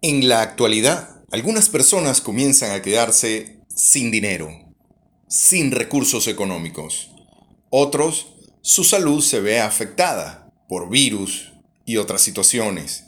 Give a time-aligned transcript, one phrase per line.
[0.00, 4.48] En la actualidad, algunas personas comienzan a quedarse sin dinero,
[5.26, 7.10] sin recursos económicos.
[7.68, 8.28] Otros,
[8.62, 11.52] su salud se ve afectada por virus
[11.84, 13.06] y otras situaciones.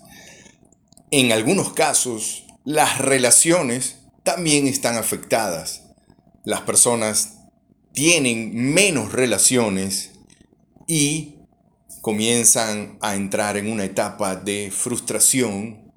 [1.13, 5.85] En algunos casos, las relaciones también están afectadas.
[6.45, 7.35] Las personas
[7.93, 10.11] tienen menos relaciones
[10.89, 11.37] y
[12.01, 15.90] comienzan a entrar en una etapa de frustración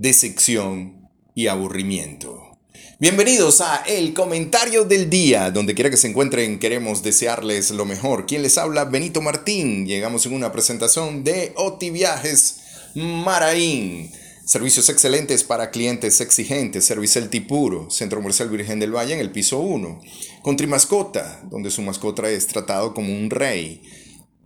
[0.00, 2.58] decepción y aburrimiento.
[2.98, 5.50] Bienvenidos a El Comentario del Día.
[5.50, 8.24] Donde quiera que se encuentren, queremos desearles lo mejor.
[8.24, 8.86] ¿Quién les habla?
[8.86, 9.86] Benito Martín.
[9.86, 12.60] Llegamos en una presentación de Oti Viajes
[12.94, 14.10] Maraín.
[14.46, 16.86] Servicios excelentes para clientes exigentes.
[16.86, 20.00] Servicel Tipuro, Centro Comercial Virgen del Valle en el piso 1.
[20.42, 23.82] Country Mascota, donde su mascota es tratado como un rey.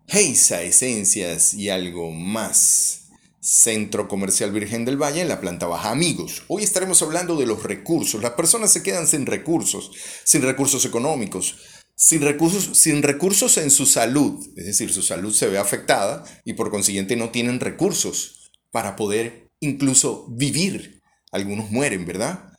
[0.08, 3.03] Heisa Esencias y algo más.
[3.44, 5.90] Centro Comercial Virgen del Valle en la planta baja.
[5.90, 8.22] Amigos, hoy estaremos hablando de los recursos.
[8.22, 9.90] Las personas se quedan sin recursos,
[10.24, 11.56] sin recursos económicos,
[11.94, 14.42] sin recursos, sin recursos en su salud.
[14.56, 19.50] Es decir, su salud se ve afectada y por consiguiente no tienen recursos para poder
[19.60, 21.02] incluso vivir.
[21.30, 22.50] Algunos mueren, ¿verdad?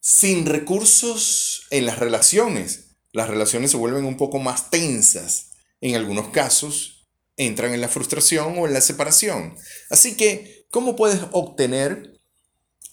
[0.00, 2.94] Sin recursos en las relaciones.
[3.10, 5.50] Las relaciones se vuelven un poco más tensas.
[5.80, 6.99] En algunos casos,
[7.40, 9.56] entran en la frustración o en la separación.
[9.88, 12.20] Así que, ¿cómo puedes obtener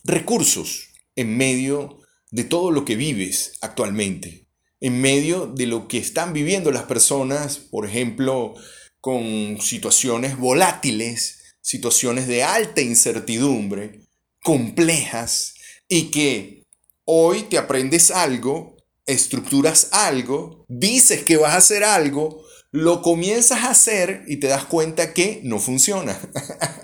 [0.06, 2.00] recursos en medio
[2.32, 4.48] de todo lo que vives actualmente?
[4.80, 8.54] En medio de lo que están viviendo las personas, por ejemplo,
[9.02, 14.08] con situaciones volátiles, situaciones de alta incertidumbre,
[14.44, 15.56] complejas,
[15.90, 16.64] y que
[17.04, 22.47] hoy te aprendes algo, estructuras algo, dices que vas a hacer algo,
[22.78, 26.18] lo comienzas a hacer y te das cuenta que no funciona.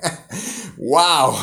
[0.77, 1.35] ¡Wow!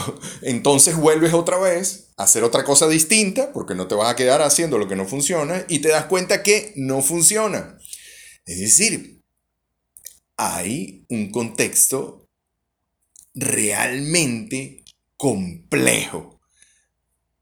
[0.42, 4.42] Entonces vuelves otra vez a hacer otra cosa distinta porque no te vas a quedar
[4.42, 7.78] haciendo lo que no funciona y te das cuenta que no funciona.
[8.44, 9.22] Es decir,
[10.36, 12.28] hay un contexto
[13.34, 14.84] realmente
[15.16, 16.40] complejo.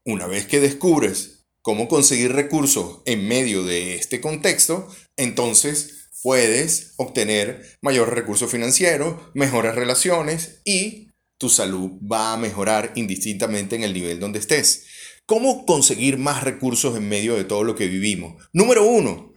[0.05, 4.87] Una vez que descubres cómo conseguir recursos en medio de este contexto,
[5.17, 13.75] entonces puedes obtener mayor recurso financiero, mejores relaciones y tu salud va a mejorar indistintamente
[13.75, 14.85] en el nivel donde estés.
[15.25, 18.43] ¿Cómo conseguir más recursos en medio de todo lo que vivimos?
[18.51, 19.33] Número uno,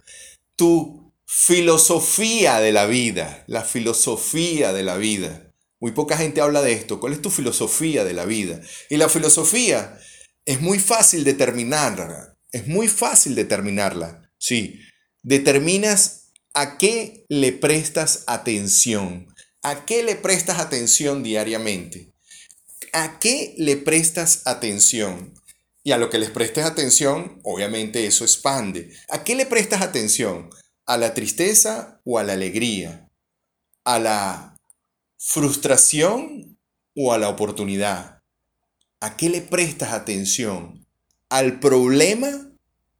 [0.55, 5.53] tu filosofía de la vida, la filosofía de la vida.
[5.79, 6.99] Muy poca gente habla de esto.
[6.99, 8.61] ¿Cuál es tu filosofía de la vida?
[8.89, 9.97] Y la filosofía
[10.45, 12.37] es muy fácil determinarla.
[12.51, 14.31] Es muy fácil determinarla.
[14.37, 14.79] Sí,
[15.21, 16.22] determinas
[16.55, 19.33] ¿A qué le prestas atención?
[19.63, 22.13] ¿A qué le prestas atención diariamente?
[22.91, 25.33] ¿A qué le prestas atención?
[25.83, 28.95] Y a lo que les prestes atención, obviamente eso expande.
[29.09, 30.51] ¿A qué le prestas atención?
[30.85, 33.09] ¿A la tristeza o a la alegría?
[33.83, 34.55] ¿A la
[35.17, 36.59] frustración
[36.95, 38.21] o a la oportunidad?
[38.99, 40.85] ¿A qué le prestas atención?
[41.29, 42.51] ¿Al problema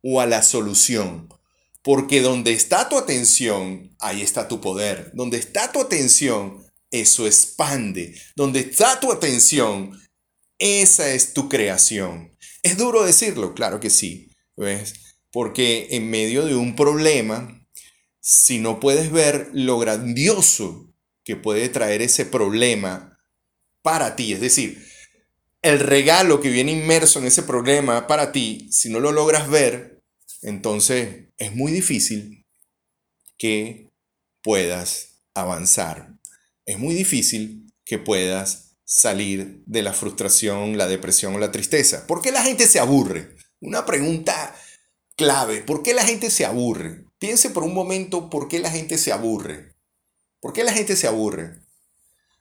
[0.01, 1.29] o a la solución?
[1.83, 5.11] Porque donde está tu atención, ahí está tu poder.
[5.13, 8.15] Donde está tu atención, eso expande.
[8.35, 9.99] Donde está tu atención,
[10.59, 12.37] esa es tu creación.
[12.61, 14.93] Es duro decirlo, claro que sí, ¿ves?
[15.31, 17.67] Porque en medio de un problema,
[18.21, 20.93] si no puedes ver lo grandioso
[21.25, 23.19] que puede traer ese problema
[23.81, 24.87] para ti, es decir,
[25.61, 30.02] el regalo que viene inmerso en ese problema para ti, si no lo logras ver,
[30.43, 32.45] entonces es muy difícil
[33.37, 33.89] que
[34.41, 36.19] puedas avanzar.
[36.65, 42.05] Es muy difícil que puedas salir de la frustración, la depresión o la tristeza.
[42.07, 43.35] ¿Por qué la gente se aburre?
[43.59, 44.55] Una pregunta
[45.15, 45.61] clave.
[45.61, 47.05] ¿Por qué la gente se aburre?
[47.17, 49.73] Piense por un momento por qué la gente se aburre.
[50.39, 51.61] ¿Por qué la gente se aburre?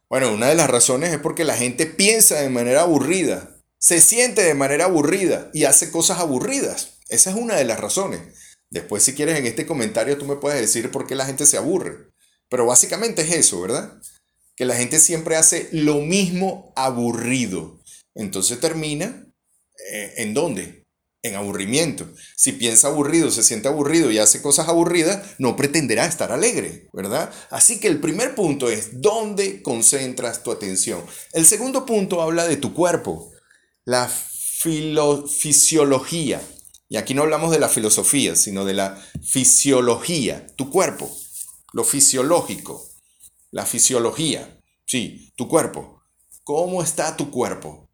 [0.08, 4.42] Bueno, una de las razones es porque la gente piensa de manera aburrida, se siente
[4.42, 6.98] de manera aburrida y hace cosas aburridas.
[7.12, 8.20] Esa es una de las razones.
[8.70, 11.58] Después, si quieres, en este comentario tú me puedes decir por qué la gente se
[11.58, 12.10] aburre.
[12.48, 14.00] Pero básicamente es eso, ¿verdad?
[14.56, 17.82] Que la gente siempre hace lo mismo aburrido.
[18.14, 19.26] Entonces termina
[19.90, 20.86] eh, en dónde?
[21.22, 22.08] En aburrimiento.
[22.34, 27.30] Si piensa aburrido, se siente aburrido y hace cosas aburridas, no pretenderá estar alegre, ¿verdad?
[27.50, 31.04] Así que el primer punto es dónde concentras tu atención.
[31.34, 33.30] El segundo punto habla de tu cuerpo,
[33.84, 36.40] la fisiología.
[36.92, 41.10] Y aquí no hablamos de la filosofía, sino de la fisiología, tu cuerpo,
[41.72, 42.86] lo fisiológico,
[43.50, 46.02] la fisiología, sí, tu cuerpo.
[46.44, 47.88] ¿Cómo está tu cuerpo?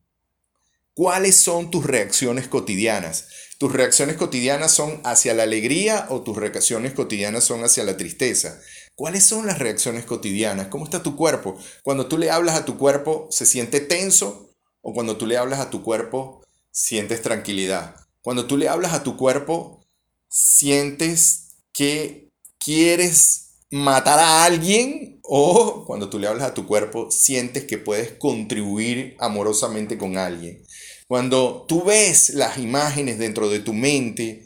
[0.94, 3.28] ¿Cuáles son tus reacciones cotidianas?
[3.58, 8.60] ¿Tus reacciones cotidianas son hacia la alegría o tus reacciones cotidianas son hacia la tristeza?
[8.96, 10.66] ¿Cuáles son las reacciones cotidianas?
[10.66, 11.56] ¿Cómo está tu cuerpo?
[11.84, 14.50] Cuando tú le hablas a tu cuerpo, ¿se siente tenso?
[14.80, 18.07] ¿O cuando tú le hablas a tu cuerpo, sientes tranquilidad?
[18.28, 19.82] Cuando tú le hablas a tu cuerpo,
[20.28, 22.28] sientes que
[22.58, 28.12] quieres matar a alguien o cuando tú le hablas a tu cuerpo, sientes que puedes
[28.18, 30.62] contribuir amorosamente con alguien.
[31.06, 34.44] Cuando tú ves las imágenes dentro de tu mente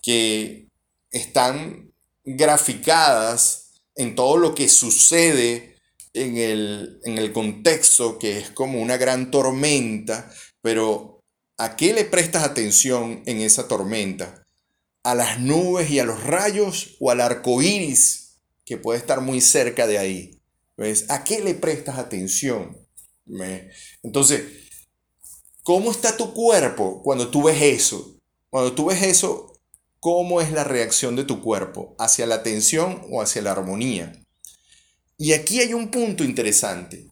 [0.00, 0.68] que
[1.10, 1.92] están
[2.24, 5.76] graficadas en todo lo que sucede
[6.14, 10.32] en el, en el contexto, que es como una gran tormenta,
[10.62, 11.21] pero
[11.58, 14.44] ¿a qué le prestas atención en esa tormenta?
[15.02, 19.40] ¿A las nubes y a los rayos o al arco iris que puede estar muy
[19.40, 20.40] cerca de ahí?
[20.76, 21.06] ¿Ves?
[21.10, 22.76] ¿A qué le prestas atención?
[24.02, 24.44] Entonces,
[25.62, 28.16] ¿cómo está tu cuerpo cuando tú ves eso?
[28.50, 29.60] Cuando tú ves eso,
[30.00, 34.12] cómo es la reacción de tu cuerpo, hacia la tensión o hacia la armonía.
[35.16, 37.11] Y aquí hay un punto interesante.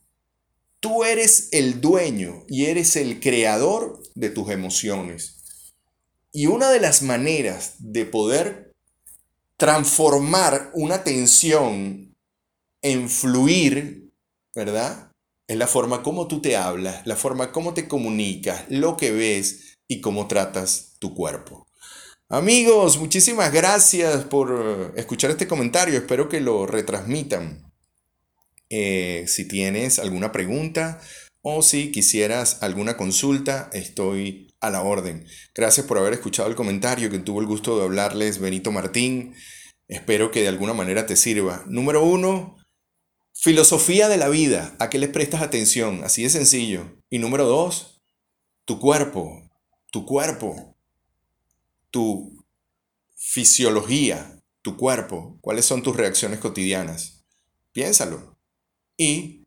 [0.80, 5.36] Tú eres el dueño y eres el creador de tus emociones.
[6.32, 8.72] Y una de las maneras de poder
[9.56, 12.16] transformar una tensión
[12.80, 14.10] en fluir,
[14.54, 15.12] ¿verdad?
[15.46, 19.78] Es la forma como tú te hablas, la forma como te comunicas, lo que ves
[19.86, 21.66] y cómo tratas tu cuerpo.
[22.28, 25.98] Amigos, muchísimas gracias por eh, escuchar este comentario.
[25.98, 27.69] Espero que lo retransmitan.
[28.70, 31.00] Eh, si tienes alguna pregunta
[31.42, 35.26] o si quisieras alguna consulta, estoy a la orden.
[35.54, 39.34] Gracias por haber escuchado el comentario que tuvo el gusto de hablarles Benito Martín.
[39.88, 41.64] Espero que de alguna manera te sirva.
[41.66, 42.56] Número uno,
[43.34, 44.74] filosofía de la vida.
[44.78, 46.04] ¿A qué le prestas atención?
[46.04, 46.98] Así de sencillo.
[47.10, 48.00] Y número dos,
[48.64, 49.50] tu cuerpo.
[49.92, 50.70] Tu cuerpo
[51.90, 52.44] tu
[53.16, 57.24] fisiología, tu cuerpo, cuáles son tus reacciones cotidianas.
[57.72, 58.29] Piénsalo.
[59.00, 59.46] Y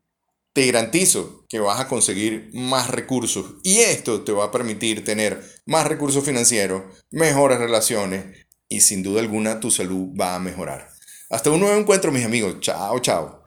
[0.54, 5.44] te garantizo que vas a conseguir más recursos y esto te va a permitir tener
[5.68, 10.90] más recursos financieros, mejores relaciones y sin duda alguna tu salud va a mejorar.
[11.30, 12.62] Hasta un nuevo encuentro mis amigos.
[12.62, 13.43] Chao, chao.